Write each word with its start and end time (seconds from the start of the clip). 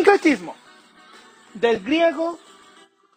Sincretismo. 0.00 0.56
Del 1.52 1.80
griego 1.80 2.38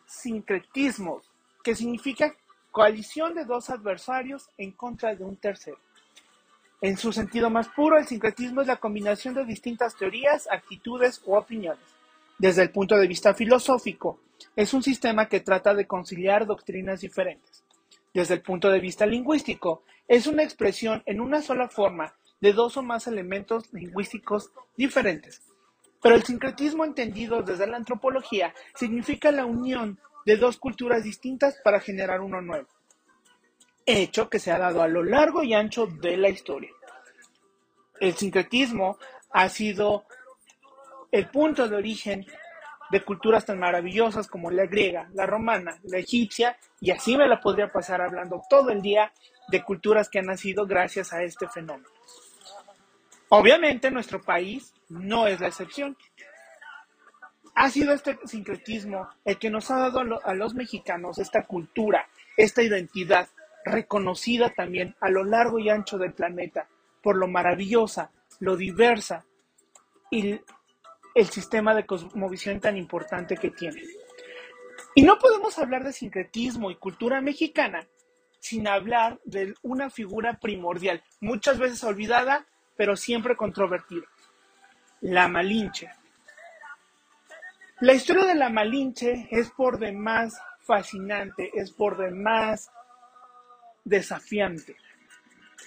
sincretismo, 0.06 1.22
que 1.64 1.76
significa 1.76 2.36
coalición 2.72 3.34
de 3.36 3.46
dos 3.46 3.70
adversarios 3.70 4.50
en 4.58 4.74
contra 4.74 5.16
de 5.16 5.24
un 5.24 5.38
tercero. 5.38 5.78
En 6.82 6.98
su 6.98 7.14
sentido 7.14 7.50
más 7.50 7.70
puro, 7.70 7.98
el 7.98 8.06
sincretismo 8.06 8.60
es 8.60 8.68
la 8.68 8.82
combinación 8.82 9.34
de 9.34 9.46
distintas 9.46 9.96
teorías, 9.96 10.50
actitudes 10.52 11.22
u 11.24 11.36
opiniones. 11.36 11.86
Desde 12.38 12.64
el 12.64 12.72
punto 12.72 12.98
de 12.98 13.08
vista 13.08 13.34
filosófico, 13.34 14.20
es 14.54 14.74
un 14.74 14.84
sistema 14.84 15.30
que 15.30 15.40
trata 15.40 15.74
de 15.74 15.88
conciliar 15.88 16.46
doctrinas 16.46 17.00
diferentes. 17.00 17.64
Desde 18.14 18.34
el 18.34 18.42
punto 18.42 18.70
de 18.70 18.82
vista 18.82 19.06
lingüístico, 19.06 19.84
es 20.10 20.28
una 20.28 20.44
expresión 20.44 21.02
en 21.06 21.22
una 21.22 21.42
sola 21.42 21.70
forma 21.70 22.14
de 22.42 22.52
dos 22.52 22.76
o 22.76 22.84
más 22.84 23.08
elementos 23.08 23.72
lingüísticos 23.72 24.52
diferentes. 24.76 25.53
Pero 26.04 26.16
el 26.16 26.24
sincretismo 26.24 26.84
entendido 26.84 27.42
desde 27.42 27.66
la 27.66 27.78
antropología 27.78 28.54
significa 28.76 29.32
la 29.32 29.46
unión 29.46 30.00
de 30.26 30.36
dos 30.36 30.58
culturas 30.58 31.04
distintas 31.04 31.56
para 31.64 31.80
generar 31.80 32.22
uno 32.22 32.42
nuevo, 32.42 32.68
hecho 33.86 34.30
que 34.30 34.40
se 34.40 34.52
ha 34.52 34.60
dado 34.60 34.82
a 34.82 34.88
lo 34.88 35.04
largo 35.04 35.44
y 35.44 35.54
ancho 35.54 35.88
de 35.88 36.18
la 36.18 36.30
historia. 36.30 36.72
El 38.00 38.14
sincretismo 38.16 38.98
ha 39.32 39.48
sido 39.48 40.06
el 41.12 41.30
punto 41.30 41.68
de 41.70 41.78
origen 41.78 42.26
de 42.92 43.04
culturas 43.04 43.46
tan 43.46 43.60
maravillosas 43.60 44.28
como 44.28 44.52
la 44.52 44.66
griega, 44.66 45.10
la 45.14 45.26
romana, 45.26 45.80
la 45.84 46.00
egipcia, 46.00 46.58
y 46.82 46.92
así 46.92 47.18
me 47.18 47.28
la 47.28 47.40
podría 47.40 47.72
pasar 47.72 48.02
hablando 48.02 48.44
todo 48.50 48.70
el 48.72 48.82
día 48.82 49.12
de 49.48 49.64
culturas 49.64 50.10
que 50.10 50.20
han 50.20 50.26
nacido 50.26 50.66
gracias 50.66 51.14
a 51.14 51.24
este 51.24 51.48
fenómeno. 51.48 51.90
Obviamente 53.30 53.90
nuestro 53.90 54.22
país 54.22 54.74
no 54.94 55.28
es 55.28 55.40
la 55.40 55.48
excepción 55.48 55.98
ha 57.56 57.70
sido 57.70 57.94
este 57.94 58.18
sincretismo 58.26 59.08
el 59.26 59.38
que 59.38 59.50
nos 59.50 59.70
ha 59.72 59.78
dado 59.78 60.22
a, 60.24 60.34
los 60.34 60.56
mexicanos 60.56 61.20
esta 61.20 61.46
cultura, 61.46 62.08
esta 62.38 62.64
identidad, 62.64 63.30
reconocida 63.66 64.50
también 64.50 64.96
a 65.00 65.10
lo 65.10 65.24
largo 65.24 65.60
y 65.60 65.70
ancho 65.70 65.98
del 65.98 66.14
planeta 66.14 66.68
por 67.02 67.16
lo 67.16 67.28
maravillosa, 67.28 68.12
lo 68.40 68.56
diversa 68.56 69.26
y 70.10 70.40
el 71.16 71.28
sistema 71.28 71.76
de 71.76 71.86
cosmovisión 71.86 72.60
tan 72.60 72.78
importante 72.78 73.36
que 73.36 73.52
tiene. 73.52 73.84
Y 74.96 75.04
no 75.04 75.18
podemos 75.20 75.58
hablar 75.60 75.84
de 75.84 75.94
sincretismo 75.94 76.72
y 76.72 76.76
cultura 76.76 77.22
mexicana 77.22 77.86
sin 78.40 78.68
hablar 78.68 79.20
de 79.26 79.54
una 79.62 79.90
figura 79.90 80.40
primordial, 80.40 81.04
muchas 81.22 81.60
veces 81.60 81.84
olvidada, 81.84 82.46
pero 82.76 82.96
siempre 82.96 83.36
controvertida, 83.36 84.06
la 85.04 85.28
Malinche. 85.28 85.92
La 87.82 87.94
historia 87.94 88.26
de 88.26 88.36
la 88.36 88.50
Malinche 88.50 89.28
es 89.32 89.52
por 89.52 89.78
demás 89.78 90.40
fascinante, 90.62 91.52
es 91.56 91.72
por 91.72 91.98
demás 91.98 92.72
desafiante. 93.84 94.78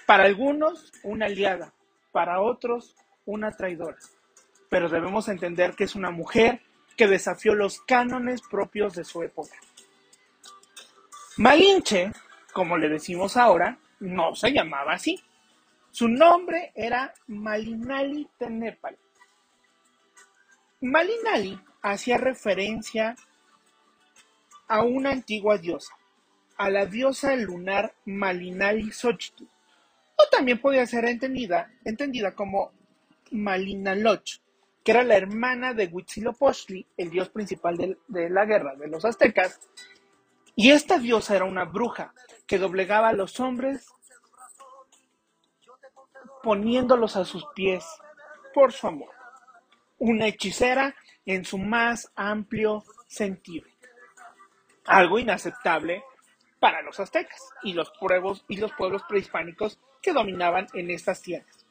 Para 0.07 0.25
algunos, 0.25 0.91
una 1.03 1.27
aliada, 1.27 1.75
para 2.13 2.41
otros, 2.41 2.97
una 3.27 3.53
traidora. 3.53 3.99
Pero 4.71 4.89
debemos 4.89 5.29
entender 5.29 5.75
que 5.75 5.85
es 5.85 5.95
una 5.95 6.11
mujer 6.11 6.63
que 6.97 7.07
desafió 7.07 7.55
los 7.55 7.83
cánones 7.83 8.41
propios 8.41 8.95
de 8.95 9.05
su 9.05 9.23
época. 9.23 9.57
Malinche, 11.37 12.11
como 12.55 12.79
le 12.79 12.89
decimos 12.89 13.37
ahora, 13.37 13.79
no 14.01 14.35
se 14.35 14.51
llamaba 14.51 14.95
así. 14.95 15.23
Su 15.91 16.09
nombre 16.09 16.73
era 16.75 17.13
Malinali 17.27 18.27
Tenepal. 18.39 18.97
Malinali 20.81 21.59
hacía 21.83 22.19
referencia 22.19 23.17
a 24.69 24.83
una 24.83 25.11
antigua 25.11 25.57
diosa, 25.59 25.97
a 26.57 26.69
la 26.69 26.87
diosa 26.87 27.35
lunar 27.37 27.95
Malinali 28.05 28.91
Xochitl, 28.91 29.45
o 30.17 30.29
también 30.31 30.61
podía 30.61 30.87
ser 30.87 31.07
entendida, 31.07 31.73
entendida 31.85 32.35
como 32.35 32.73
Malinaloch, 33.31 34.41
que 34.85 34.91
era 34.93 35.03
la 35.03 35.17
hermana 35.17 35.73
de 35.73 35.87
Huitzilopochtli, 35.87 36.87
el 36.97 37.11
dios 37.11 37.31
principal 37.31 37.77
de, 37.77 37.99
de 38.09 38.29
la 38.29 38.45
guerra 38.45 38.75
de 38.77 38.89
los 38.89 39.05
aztecas, 39.05 39.61
y 40.55 40.71
esta 40.71 40.99
diosa 40.99 41.37
era 41.37 41.45
una 41.45 41.65
bruja 41.65 42.15
que 42.47 42.59
doblegaba 42.59 43.09
a 43.09 43.13
los 43.13 43.41
hombres 43.41 43.87
poniéndolos 46.43 47.17
a 47.17 47.25
sus 47.25 47.45
pies 47.55 47.85
por 48.55 48.73
su 48.73 48.87
amor. 48.87 49.16
Una 49.99 50.27
hechicera 50.27 50.95
en 51.25 51.45
su 51.45 51.59
más 51.59 52.11
amplio 52.15 52.85
sentido. 53.07 53.67
Algo 54.87 55.19
inaceptable 55.19 56.05
para 56.61 56.83
los 56.83 56.99
aztecas 57.01 57.41
y 57.63 57.73
los 57.73 57.91
pueblos, 57.99 58.45
y 58.49 58.57
los 58.57 58.73
pueblos 58.73 59.03
prehispánicos 59.09 59.79
que 60.01 60.13
dominaban 60.13 60.67
en 60.75 60.91
estas 60.91 61.21
tierras. 61.21 61.67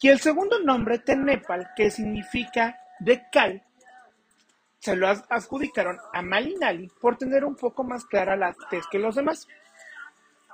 Y 0.00 0.08
el 0.08 0.20
segundo 0.20 0.60
nombre, 0.60 0.98
Tenepal, 0.98 1.70
que 1.74 1.90
significa 1.90 2.78
de 2.98 3.24
cal, 3.30 3.62
se 4.78 4.94
lo 4.94 5.08
adjudicaron 5.08 5.98
a 6.12 6.22
Malinali 6.22 6.88
por 7.00 7.16
tener 7.16 7.44
un 7.44 7.56
poco 7.56 7.82
más 7.82 8.04
clara 8.04 8.36
la 8.36 8.54
tez 8.70 8.84
que 8.90 8.98
los 8.98 9.14
demás. 9.14 9.48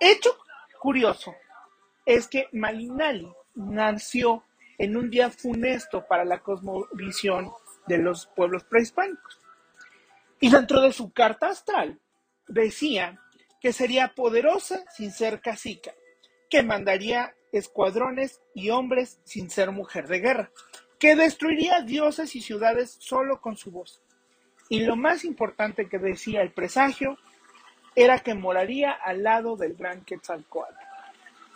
Hecho 0.00 0.30
curioso 0.80 1.34
es 2.06 2.28
que 2.28 2.48
Malinali 2.52 3.30
nació 3.54 4.44
en 4.82 4.96
un 4.96 5.10
día 5.10 5.30
funesto 5.30 6.04
para 6.08 6.24
la 6.24 6.40
cosmovisión 6.40 7.52
de 7.86 7.98
los 7.98 8.26
pueblos 8.26 8.64
prehispánicos. 8.64 9.40
Y 10.40 10.50
dentro 10.50 10.80
de 10.80 10.92
su 10.92 11.12
carta 11.12 11.50
astral 11.50 12.00
decía 12.48 13.20
que 13.60 13.72
sería 13.72 14.08
poderosa 14.08 14.82
sin 14.90 15.12
ser 15.12 15.40
cacica, 15.40 15.92
que 16.50 16.64
mandaría 16.64 17.32
escuadrones 17.52 18.42
y 18.56 18.70
hombres 18.70 19.20
sin 19.22 19.50
ser 19.50 19.70
mujer 19.70 20.08
de 20.08 20.18
guerra, 20.18 20.50
que 20.98 21.14
destruiría 21.14 21.82
dioses 21.82 22.34
y 22.34 22.40
ciudades 22.40 22.96
solo 22.98 23.40
con 23.40 23.56
su 23.56 23.70
voz. 23.70 24.02
Y 24.68 24.80
lo 24.80 24.96
más 24.96 25.24
importante 25.24 25.88
que 25.88 26.00
decía 26.00 26.42
el 26.42 26.50
presagio 26.50 27.18
era 27.94 28.18
que 28.18 28.34
moraría 28.34 28.90
al 28.90 29.22
lado 29.22 29.56
del 29.56 29.74
gran 29.74 30.04
Quetzalcoatl. 30.04 30.74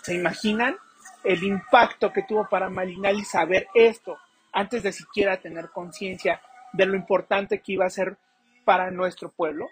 ¿Se 0.02 0.14
imaginan 0.14 0.76
el 1.24 1.42
impacto 1.42 2.12
que 2.12 2.22
tuvo 2.22 2.48
para 2.48 2.70
Malinali 2.70 3.24
saber 3.24 3.68
esto 3.74 4.16
antes 4.52 4.82
de 4.82 4.92
siquiera 4.92 5.40
tener 5.40 5.70
conciencia 5.70 6.40
de 6.72 6.86
lo 6.86 6.94
importante 6.94 7.60
que 7.60 7.72
iba 7.72 7.86
a 7.86 7.90
ser 7.90 8.16
para 8.64 8.90
nuestro 8.90 9.30
pueblo. 9.30 9.68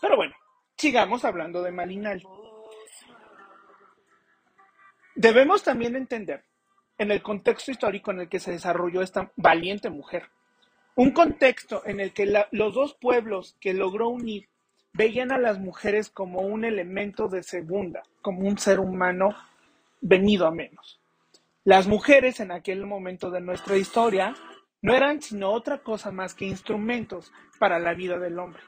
Pero 0.00 0.16
bueno, 0.16 0.34
sigamos 0.76 1.24
hablando 1.24 1.62
de 1.62 1.72
Malinal. 1.72 2.22
Debemos 5.14 5.62
también 5.62 5.94
entender 5.94 6.44
en 6.98 7.10
el 7.10 7.22
contexto 7.22 7.70
histórico 7.70 8.10
en 8.10 8.20
el 8.20 8.28
que 8.28 8.40
se 8.40 8.52
desarrolló 8.52 9.02
esta 9.02 9.30
valiente 9.36 9.90
mujer. 9.90 10.28
Un 10.94 11.12
contexto 11.12 11.82
en 11.86 12.00
el 12.00 12.12
que 12.12 12.26
los 12.50 12.74
dos 12.74 12.94
pueblos 12.94 13.56
que 13.60 13.74
logró 13.74 14.08
unir 14.08 14.48
veían 14.92 15.32
a 15.32 15.38
las 15.38 15.58
mujeres 15.58 16.10
como 16.10 16.40
un 16.40 16.64
elemento 16.64 17.28
de 17.28 17.42
segunda, 17.42 18.02
como 18.20 18.40
un 18.40 18.58
ser 18.58 18.78
humano 18.78 19.34
venido 20.02 20.46
a 20.46 20.50
menos. 20.50 21.00
Las 21.64 21.86
mujeres 21.86 22.40
en 22.40 22.50
aquel 22.50 22.84
momento 22.84 23.30
de 23.30 23.40
nuestra 23.40 23.76
historia 23.76 24.34
no 24.82 24.94
eran 24.94 25.22
sino 25.22 25.50
otra 25.52 25.78
cosa 25.78 26.10
más 26.10 26.34
que 26.34 26.44
instrumentos 26.44 27.32
para 27.58 27.78
la 27.78 27.94
vida 27.94 28.18
del 28.18 28.38
hombre. 28.38 28.62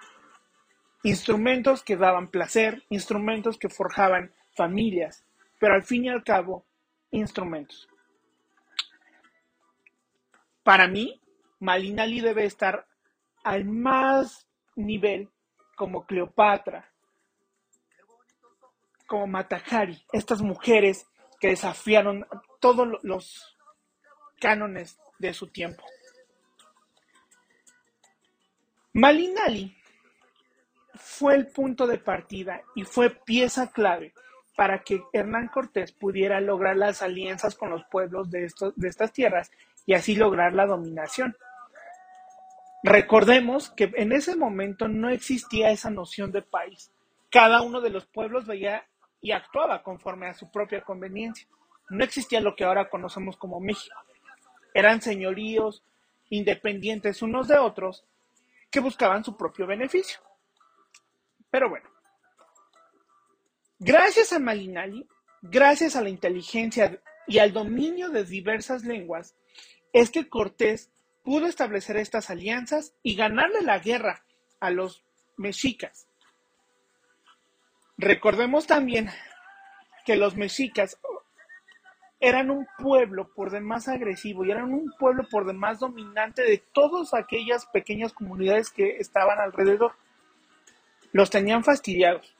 Instrumentos 1.02 1.82
que 1.82 1.96
daban 1.96 2.28
placer, 2.28 2.84
instrumentos 2.88 3.58
que 3.58 3.68
forjaban 3.68 4.32
familias, 4.56 5.26
pero 5.58 5.74
al 5.74 5.82
fin 5.82 6.04
y 6.04 6.08
al 6.08 6.22
cabo, 6.22 6.64
instrumentos. 7.10 7.88
Para 10.62 10.86
mí, 10.88 11.20
Malinali 11.58 12.20
debe 12.20 12.44
estar 12.44 12.86
al 13.42 13.64
más 13.64 14.48
nivel 14.76 15.28
como 15.76 16.06
Cleopatra, 16.06 16.90
como 19.06 19.26
Matahari, 19.26 20.02
estas 20.12 20.40
mujeres 20.40 21.06
que 21.44 21.50
desafiaron 21.50 22.26
todos 22.58 22.88
los 23.02 23.54
cánones 24.40 24.98
de 25.18 25.34
su 25.34 25.48
tiempo. 25.48 25.84
Malinali 28.94 29.76
fue 30.94 31.34
el 31.34 31.48
punto 31.48 31.86
de 31.86 31.98
partida 31.98 32.62
y 32.74 32.84
fue 32.84 33.10
pieza 33.10 33.70
clave 33.70 34.14
para 34.56 34.84
que 34.84 35.02
Hernán 35.12 35.48
Cortés 35.48 35.92
pudiera 35.92 36.40
lograr 36.40 36.78
las 36.78 37.02
alianzas 37.02 37.54
con 37.56 37.68
los 37.68 37.84
pueblos 37.90 38.30
de, 38.30 38.50
de 38.76 38.88
estas 38.88 39.12
tierras 39.12 39.50
y 39.84 39.92
así 39.92 40.16
lograr 40.16 40.54
la 40.54 40.64
dominación. 40.64 41.36
Recordemos 42.82 43.68
que 43.68 43.92
en 43.96 44.12
ese 44.12 44.34
momento 44.34 44.88
no 44.88 45.10
existía 45.10 45.72
esa 45.72 45.90
noción 45.90 46.32
de 46.32 46.40
país. 46.40 46.90
Cada 47.30 47.60
uno 47.60 47.82
de 47.82 47.90
los 47.90 48.06
pueblos 48.06 48.46
veía 48.46 48.86
y 49.24 49.32
actuaba 49.32 49.82
conforme 49.82 50.26
a 50.28 50.34
su 50.34 50.50
propia 50.50 50.82
conveniencia 50.82 51.48
no 51.88 52.04
existía 52.04 52.42
lo 52.42 52.54
que 52.54 52.64
ahora 52.64 52.90
conocemos 52.90 53.38
como 53.38 53.58
México. 53.58 53.96
Eran 54.74 55.00
señoríos 55.00 55.82
independientes 56.28 57.22
unos 57.22 57.48
de 57.48 57.56
otros, 57.56 58.04
que 58.70 58.80
buscaban 58.80 59.24
su 59.24 59.34
propio 59.34 59.66
beneficio. 59.66 60.20
Pero 61.50 61.70
bueno, 61.70 61.88
gracias 63.78 64.34
a 64.34 64.38
Malinali, 64.38 65.08
gracias 65.40 65.96
a 65.96 66.02
la 66.02 66.10
inteligencia 66.10 67.00
y 67.26 67.38
al 67.38 67.54
dominio 67.54 68.10
de 68.10 68.24
diversas 68.24 68.84
lenguas, 68.84 69.36
es 69.94 70.10
que 70.10 70.28
Cortés 70.28 70.90
pudo 71.22 71.46
establecer 71.46 71.96
estas 71.96 72.28
alianzas 72.28 72.94
y 73.02 73.14
ganarle 73.14 73.62
la 73.62 73.78
guerra 73.78 74.22
a 74.60 74.70
los 74.70 75.02
mexicas. 75.38 76.08
Recordemos 77.96 78.66
también 78.66 79.10
que 80.04 80.16
los 80.16 80.36
mexicas 80.36 80.98
eran 82.20 82.50
un 82.50 82.66
pueblo 82.78 83.28
por 83.34 83.50
demás 83.50 83.86
agresivo 83.88 84.44
y 84.44 84.50
eran 84.50 84.72
un 84.72 84.92
pueblo 84.98 85.28
por 85.30 85.46
demás 85.46 85.80
dominante 85.80 86.42
de 86.42 86.58
todas 86.58 87.14
aquellas 87.14 87.66
pequeñas 87.66 88.12
comunidades 88.12 88.70
que 88.70 88.96
estaban 88.96 89.38
alrededor. 89.38 89.92
Los 91.12 91.30
tenían 91.30 91.62
fastidiados. 91.64 92.34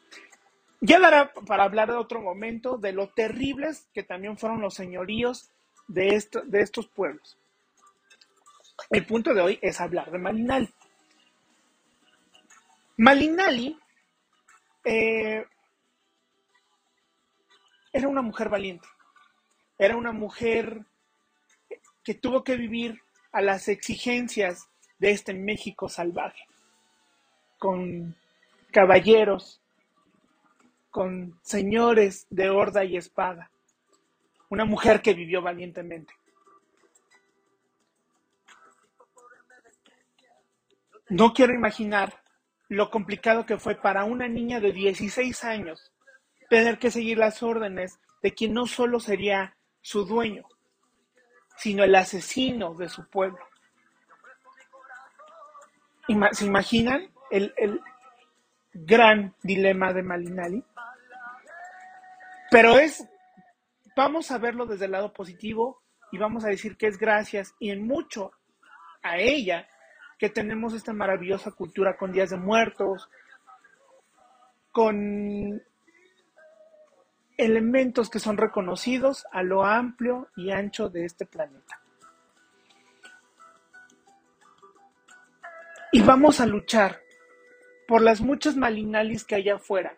Ya 0.81 0.99
dará 0.99 1.33
para 1.47 1.65
hablar 1.65 1.89
de 1.91 1.97
otro 1.97 2.21
momento 2.21 2.77
de 2.77 2.93
lo 2.93 3.09
terribles 3.09 3.89
que 3.95 4.03
también 4.03 4.37
fueron 4.37 4.61
los 4.61 4.75
señoríos 4.75 5.51
de, 5.87 6.23
de 6.45 6.61
estos 6.61 6.89
pueblos. 6.89 7.39
El 8.91 9.07
punto 9.07 9.35
de 9.35 9.41
hoy 9.41 9.59
es 9.63 9.81
hablar 9.81 10.11
de 10.11 10.19
Malinali. 10.19 10.69
Malinali 12.97 13.79
eh, 14.85 15.47
era 17.93 18.09
una 18.09 18.23
mujer 18.23 18.49
valiente, 18.49 18.87
era 19.79 19.97
una 19.97 20.13
mujer 20.13 20.85
que 22.03 22.15
tuvo 22.15 22.45
que 22.45 22.57
vivir 22.57 23.01
a 23.33 23.41
las 23.41 23.69
exigencias 23.69 24.69
de 24.99 25.11
este 25.11 25.33
México 25.33 25.89
salvaje, 25.89 26.47
con 27.59 28.15
caballeros, 28.71 29.61
con 30.91 31.39
señores 31.43 32.27
de 32.31 32.51
horda 32.51 32.85
y 32.85 32.97
espada, 32.97 33.51
una 34.51 34.65
mujer 34.65 35.03
que 35.03 35.15
vivió 35.15 35.41
valientemente. 35.43 36.13
No 41.09 41.33
quiero 41.33 41.55
imaginar 41.55 42.24
lo 42.69 42.91
complicado 42.91 43.47
que 43.47 43.59
fue 43.59 43.75
para 43.75 44.05
una 44.05 44.29
niña 44.29 44.61
de 44.61 44.73
16 44.73 45.45
años 45.45 45.93
tener 46.49 46.79
que 46.79 46.91
seguir 46.91 47.19
las 47.19 47.43
órdenes 47.43 48.01
de 48.23 48.35
quien 48.35 48.55
no 48.55 48.67
solo 48.67 49.01
sería 49.01 49.57
su 49.81 50.05
dueño, 50.05 50.45
sino 51.57 51.85
el 51.85 51.95
asesino 51.95 52.75
de 52.75 52.89
su 52.89 53.09
pueblo. 53.09 53.39
¿Se 56.33 56.47
imaginan 56.47 57.11
el, 57.31 57.53
el 57.57 57.81
gran 58.73 59.35
dilema 59.43 59.93
de 59.93 60.03
Malinali? 60.03 60.65
Pero 62.51 62.79
es, 62.79 63.07
vamos 63.97 64.31
a 64.31 64.39
verlo 64.39 64.67
desde 64.67 64.85
el 64.85 64.93
lado 64.93 65.13
positivo 65.13 65.83
y 66.13 66.19
vamos 66.19 66.45
a 66.45 66.49
decir 66.49 66.77
que 66.77 66.87
es 66.87 66.99
gracias 66.99 67.55
y 67.59 67.71
en 67.71 67.87
mucho 67.87 68.33
a 69.03 69.19
ella 69.19 69.67
que 70.25 70.31
tenemos 70.31 70.73
esta 70.73 70.95
maravillosa 70.95 71.51
cultura 71.51 71.99
con 71.99 72.11
días 72.11 72.31
de 72.31 72.39
muertos, 72.39 73.11
con 74.73 75.63
elementos 77.37 78.09
que 78.09 78.19
son 78.19 78.39
reconocidos 78.39 79.27
a 79.33 79.43
lo 79.43 79.67
amplio 79.67 80.31
y 80.35 80.51
ancho 80.51 80.89
de 80.89 81.05
este 81.05 81.27
planeta. 81.27 81.79
Y 85.93 86.01
vamos 86.01 86.41
a 86.41 86.47
luchar 86.47 87.03
por 87.87 88.01
las 88.01 88.23
muchas 88.23 88.57
malinalis 88.57 89.25
que 89.25 89.35
hay 89.35 89.51
afuera, 89.51 89.95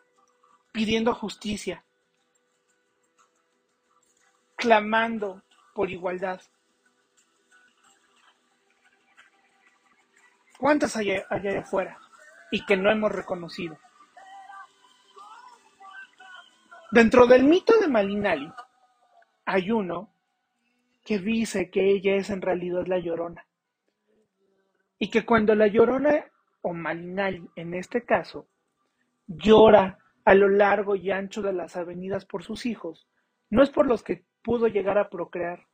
pidiendo 0.73 1.15
justicia, 1.15 1.85
clamando 4.57 5.45
por 5.73 5.89
igualdad. 5.89 6.41
¿Cuántas 10.59 10.97
hay 10.97 11.11
allá 11.29 11.61
afuera 11.61 11.99
y 12.51 12.65
que 12.65 12.79
no 12.79 12.91
hemos 12.91 13.13
reconocido? 13.13 13.79
Dentro 16.91 17.27
del 17.27 17.45
mito 17.45 17.79
de 17.79 17.89
Malinali 17.89 18.51
hay 19.45 19.71
uno 19.71 20.11
que 21.05 21.19
dice 21.19 21.71
que 21.71 21.91
ella 21.91 22.15
es 22.15 22.31
en 22.31 22.41
realidad 22.41 22.87
la 22.87 22.99
llorona. 22.99 23.47
Y 24.99 25.11
que 25.11 25.27
cuando 25.27 25.55
la 25.55 25.67
llorona, 25.67 26.25
o 26.63 26.73
Malinali 26.73 27.47
en 27.55 27.75
este 27.75 28.07
caso, 28.07 28.49
llora 29.27 29.99
a 30.25 30.35
lo 30.35 30.49
largo 30.49 30.97
y 30.97 31.11
ancho 31.11 31.43
de 31.43 31.53
las 31.53 31.77
avenidas 31.77 32.25
por 32.25 32.43
sus 32.43 32.65
hijos, 32.65 33.07
no 33.51 33.63
es 33.63 33.69
por 33.69 33.87
los 33.87 34.03
que 34.03 34.25
pudo 34.43 34.69
llegar 34.69 34.97
a 34.97 35.11
procrear, 35.11 35.67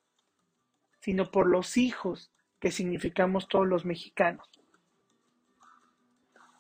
sino 0.99 1.31
por 1.31 1.47
los 1.47 1.77
hijos 1.77 2.33
que 2.59 2.73
significamos 2.73 3.47
todos 3.47 3.67
los 3.67 3.85
mexicanos 3.85 4.51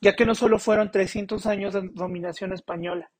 ya 0.02 0.16
que 0.16 0.26
no 0.26 0.34
solo 0.34 0.58
fueron 0.58 0.90
300 0.90 1.46
años 1.46 1.72
de 1.75 1.88
dominación 1.93 2.52
española, 2.52 3.12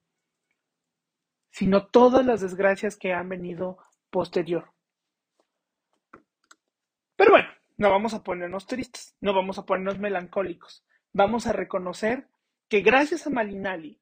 sino 1.53 1.87
todas 1.87 2.27
las 2.27 2.41
desgracias 2.41 2.97
que 2.97 3.13
han 3.13 3.29
venido 3.29 3.79
posterior. 4.11 4.73
Pero 7.15 7.31
bueno, 7.31 7.49
no 7.77 7.89
vamos 7.89 8.15
a 8.15 8.25
ponernos 8.25 8.67
tristes, 8.67 9.15
no 9.21 9.33
vamos 9.33 9.59
a 9.59 9.65
ponernos 9.65 10.01
melancólicos, 10.01 10.85
vamos 11.13 11.47
a 11.47 11.53
reconocer 11.53 12.27
que 12.69 12.81
gracias 12.81 13.29
a 13.29 13.31
Malinali, 13.31 14.01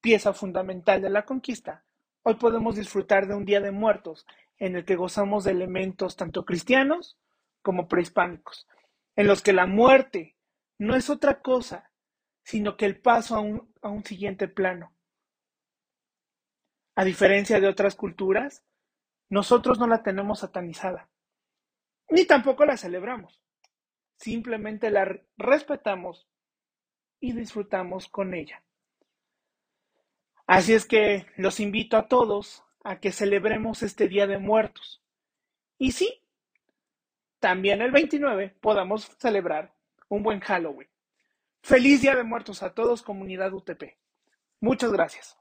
pieza 0.00 0.32
fundamental 0.32 1.02
de 1.02 1.10
la 1.10 1.24
conquista, 1.24 1.84
hoy 2.22 2.34
podemos 2.36 2.76
disfrutar 2.76 3.26
de 3.26 3.34
un 3.34 3.44
Día 3.44 3.60
de 3.60 3.72
Muertos 3.72 4.26
en 4.58 4.76
el 4.76 4.84
que 4.84 4.94
gozamos 4.94 5.42
de 5.42 5.50
elementos 5.50 6.14
tanto 6.14 6.44
cristianos 6.44 7.18
como 7.62 7.88
prehispánicos, 7.88 8.68
en 9.16 9.26
los 9.26 9.42
que 9.42 9.52
la 9.52 9.66
muerte 9.66 10.36
no 10.80 10.96
es 10.96 11.10
otra 11.10 11.42
cosa, 11.42 11.92
sino 12.42 12.78
que 12.78 12.86
el 12.86 12.98
paso 12.98 13.36
a 13.36 13.40
un, 13.40 14.04
siguiente 14.04 14.48
plano. 14.48 14.94
A 16.94 17.04
diferencia 17.04 17.60
de 17.60 17.68
otras 17.68 17.94
culturas, 17.94 18.64
nosotros 19.28 19.78
no 19.78 19.86
la 19.86 20.02
tenemos 20.02 20.38
satanizada, 20.38 21.10
ni 22.08 22.24
tampoco 22.24 22.64
la 22.64 22.78
celebramos. 22.78 23.42
Simplemente 24.16 24.90
la 24.90 25.20
respetamos 25.36 26.26
y 27.20 27.34
disfrutamos 27.34 28.08
con 28.08 28.32
ella. 28.32 28.64
Así 30.46 30.72
es 30.72 30.86
que 30.86 31.26
los 31.36 31.60
invito 31.60 31.98
a 31.98 32.08
todos 32.08 32.64
a 32.84 33.00
que 33.00 33.12
celebremos 33.12 33.82
este 33.82 34.08
Día 34.08 34.26
de 34.26 34.38
Muertos. 34.38 35.02
Y 35.76 35.92
sí, 35.92 36.22
también 37.38 37.82
el 37.82 37.90
29 37.90 38.56
podamos 38.62 39.04
celebrar 39.18 39.74
un 40.10 40.22
buen 40.22 40.40
Halloween. 40.40 40.88
Feliz 41.62 42.02
Día 42.02 42.14
de 42.14 42.24
Muertos 42.24 42.62
a 42.62 42.74
todos, 42.74 43.02
comunidad 43.02 43.52
UTP. 43.54 43.96
Muchas 44.60 44.92
gracias. 44.92 45.39